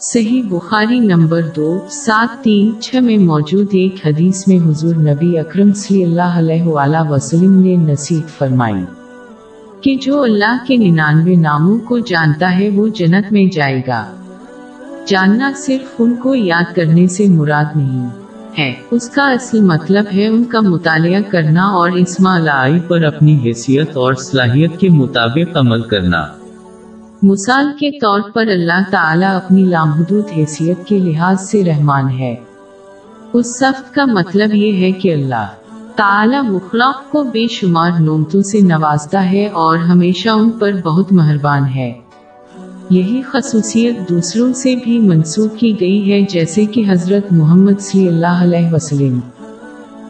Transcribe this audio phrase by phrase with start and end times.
[0.00, 5.72] صحیح بخاری نمبر دو، سات تین، چھ میں موجود ایک حدیث میں حضور نبی اکرم
[5.72, 8.84] صلی اللہ علیہ وآلہ وسلم نے نصیحت فرمائی
[9.80, 14.14] کہ جو اللہ کے ننانوے ناموں کو جانتا ہے وہ جنت میں جائے گا۔
[15.06, 18.08] جاننا صرف ان کو یاد کرنے سے مراد نہیں
[18.58, 23.38] ہے۔ اس کا اصل مطلب ہے ان کا مطالعہ کرنا اور اسما لائی پر اپنی
[23.44, 26.45] حیثیت اور صلاحیت کے مطابق عمل کرنا۔
[27.22, 32.34] مثال کے طور پر اللہ تعالیٰ اپنی لامحدود حیثیت کے لحاظ سے رحمان ہے۔
[33.32, 35.46] اس صفت کا مطلب یہ ہے کہ اللہ
[35.96, 41.68] تعالیٰ مخلوق کو بے شمار نعمتوں سے نوازتا ہے اور ہمیشہ ان پر بہت مہربان
[41.68, 41.92] ہے۔
[42.90, 48.26] یہی خصوصیت دوسروں سے بھی منسوخ کی گئی ہے، جیسے کہ حضرت محمد صلی اللہ
[48.26, 49.20] علیہ وسلم۔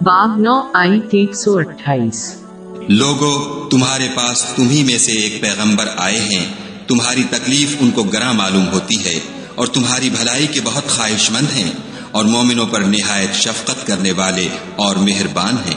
[0.00, 2.42] باب نو آئی ایک سو اٹھائیس۔
[2.88, 6.61] لوگو، تمہارے پاس تمہیں میں سے ایک پیغمبر آئے ہیں۔
[6.92, 9.20] تمہاری تکلیف ان کو گراں معلوم ہوتی ہے
[9.54, 11.70] اور تمہاری بھلائی کے بہت خواہش مند ہیں
[12.10, 15.76] اور مومنوں پر نہایت شفقت کرنے والے اور مہربان ہیں۔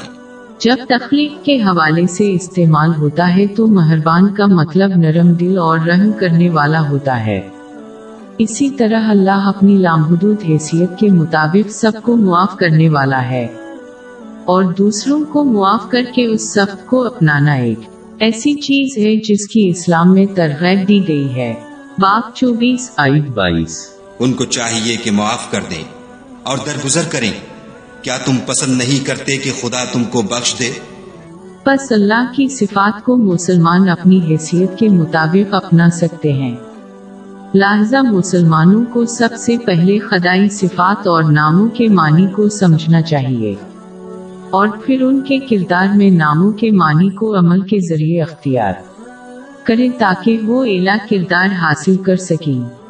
[0.60, 5.80] جب تخلیق کے حوالے سے استعمال ہوتا ہے تو مہربان کا مطلب نرم دل اور
[5.80, 7.50] رحم کرنے والا ہوتا ہے۔
[8.38, 13.48] اسی طرح اللہ اپنی لامحدود حیثیت کے مطابق سب کو معاف کرنے والا ہے
[14.46, 17.80] اور دوسروں کو معاف کر کے اس سب کو اپنانا ایک۔
[18.20, 21.54] ایسی چیز ہے جس کی اسلام میں ترغیب دی گئی ہے۔
[22.00, 25.84] باپ چوبیس آئٹ بائیس۔ ان کو چاہیے کہ معاف کر دیں
[26.44, 27.32] اور درگزر کریں۔
[28.02, 30.72] کیا تم پسند نہیں کرتے کہ خدا تم کو بخش دے؟
[31.66, 36.56] بس اللہ کی صفات کو مسلمان اپنی حیثیت کے مطابق اپنا سکتے ہیں۔
[37.54, 43.56] لہذا مسلمانوں کو سب سے پہلے خدائی صفات اور ناموں کے معنی کو سمجھنا چاہیے۔
[44.50, 48.74] اور پھر ان کے کردار میں ناموں کے معنی کو عمل کے ذریعے اختیار
[49.64, 52.85] کریں تاکہ وہ اعلیٰ کردار حاصل کر سکیں۔